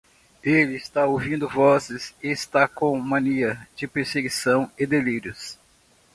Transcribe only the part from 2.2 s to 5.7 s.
e está com mania de perseguição e delírios